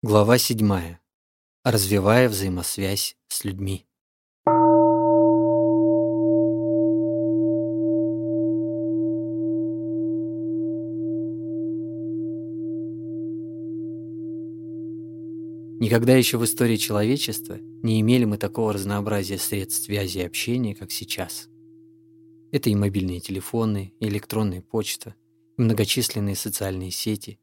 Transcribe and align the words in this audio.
Глава 0.00 0.38
7. 0.38 0.96
Развивая 1.64 2.28
взаимосвязь 2.28 3.16
с 3.26 3.44
людьми. 3.44 3.84
Никогда 15.80 16.14
еще 16.14 16.38
в 16.38 16.44
истории 16.44 16.76
человечества 16.76 17.58
не 17.82 18.00
имели 18.00 18.24
мы 18.24 18.38
такого 18.38 18.74
разнообразия 18.74 19.38
средств 19.38 19.86
связи 19.86 20.18
и 20.18 20.22
общения, 20.22 20.76
как 20.76 20.92
сейчас. 20.92 21.48
Это 22.52 22.70
и 22.70 22.76
мобильные 22.76 23.18
телефоны, 23.18 23.92
и 23.98 24.06
электронная 24.06 24.62
почта, 24.62 25.16
и 25.56 25.62
многочисленные 25.62 26.36
социальные 26.36 26.92
сети. 26.92 27.40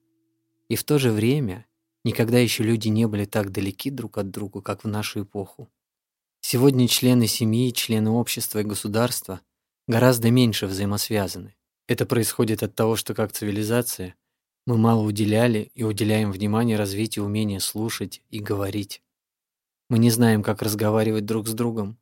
И 0.69 0.77
в 0.77 0.85
то 0.85 0.97
же 0.99 1.11
время 1.11 1.65
Никогда 2.05 2.37
еще 2.37 2.61
люди 2.61 2.87
не 2.87 3.07
были 3.07 3.25
так 3.25 3.51
далеки 3.51 3.89
друг 3.89 4.19
от 4.19 4.29
друга, 4.29 4.61
как 4.61 4.83
в 4.83 4.87
нашу 4.87 5.23
эпоху. 5.23 5.71
Сегодня 6.39 6.87
члены 6.87 7.25
семьи, 7.25 7.73
члены 7.73 8.11
общества 8.11 8.59
и 8.59 8.63
государства 8.63 9.41
гораздо 9.87 10.29
меньше 10.29 10.67
взаимосвязаны. 10.67 11.55
Это 11.87 12.05
происходит 12.05 12.61
от 12.61 12.75
того, 12.75 12.95
что 12.95 13.15
как 13.15 13.31
цивилизация 13.31 14.13
мы 14.67 14.77
мало 14.77 15.01
уделяли 15.01 15.71
и 15.73 15.83
уделяем 15.83 16.31
внимание 16.31 16.77
развитию 16.77 17.25
умения 17.25 17.57
слушать 17.57 18.21
и 18.29 18.39
говорить. 18.39 19.01
Мы 19.89 19.97
не 19.97 20.11
знаем, 20.11 20.43
как 20.43 20.61
разговаривать 20.61 21.25
друг 21.25 21.47
с 21.47 21.53
другом. 21.53 21.97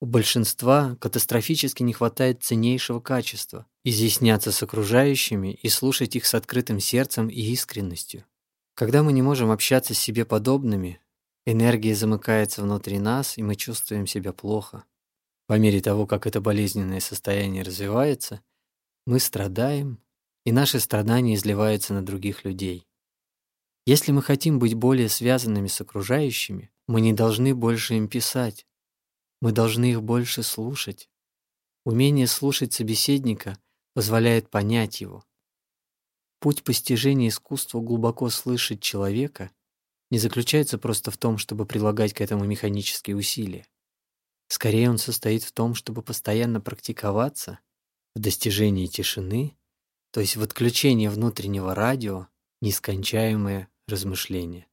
У 0.00 0.06
большинства 0.06 0.96
катастрофически 1.00 1.84
не 1.84 1.92
хватает 1.92 2.42
ценнейшего 2.42 2.98
качества– 2.98 3.66
изъясняться 3.84 4.50
с 4.50 4.60
окружающими 4.64 5.54
и 5.54 5.68
слушать 5.68 6.16
их 6.16 6.26
с 6.26 6.34
открытым 6.34 6.80
сердцем 6.80 7.28
и 7.28 7.40
искренностью. 7.40 8.24
Когда 8.78 9.02
мы 9.02 9.12
не 9.12 9.22
можем 9.22 9.50
общаться 9.50 9.92
с 9.92 9.98
себе 9.98 10.24
подобными, 10.24 11.00
энергия 11.44 11.96
замыкается 11.96 12.62
внутри 12.62 13.00
нас, 13.00 13.36
и 13.36 13.42
мы 13.42 13.56
чувствуем 13.56 14.06
себя 14.06 14.32
плохо. 14.32 14.84
По 15.48 15.58
мере 15.58 15.80
того, 15.80 16.06
как 16.06 16.28
это 16.28 16.40
болезненное 16.40 17.00
состояние 17.00 17.64
развивается, 17.64 18.40
мы 19.04 19.18
страдаем, 19.18 20.00
и 20.46 20.52
наши 20.52 20.78
страдания 20.78 21.34
изливаются 21.34 21.92
на 21.92 22.06
других 22.06 22.44
людей. 22.44 22.86
Если 23.84 24.12
мы 24.12 24.22
хотим 24.22 24.60
быть 24.60 24.74
более 24.74 25.08
связанными 25.08 25.66
с 25.66 25.80
окружающими, 25.80 26.70
мы 26.86 27.00
не 27.00 27.12
должны 27.12 27.56
больше 27.56 27.94
им 27.94 28.06
писать. 28.06 28.64
Мы 29.40 29.50
должны 29.50 29.90
их 29.90 30.04
больше 30.04 30.44
слушать. 30.44 31.10
Умение 31.84 32.28
слушать 32.28 32.74
собеседника 32.74 33.58
позволяет 33.94 34.50
понять 34.50 35.00
его, 35.00 35.24
Путь 36.40 36.62
постижения 36.62 37.28
искусства 37.28 37.80
глубоко 37.80 38.30
слышать 38.30 38.80
человека 38.80 39.50
не 40.10 40.18
заключается 40.18 40.78
просто 40.78 41.10
в 41.10 41.16
том, 41.16 41.36
чтобы 41.36 41.66
прилагать 41.66 42.14
к 42.14 42.20
этому 42.20 42.44
механические 42.44 43.16
усилия. 43.16 43.66
Скорее 44.48 44.88
он 44.88 44.98
состоит 44.98 45.42
в 45.42 45.52
том, 45.52 45.74
чтобы 45.74 46.02
постоянно 46.02 46.60
практиковаться 46.60 47.58
в 48.14 48.20
достижении 48.20 48.86
тишины, 48.86 49.56
то 50.10 50.20
есть 50.20 50.36
в 50.36 50.42
отключении 50.42 51.08
внутреннего 51.08 51.74
радио, 51.74 52.28
нескончаемое 52.60 53.68
размышление. 53.86 54.66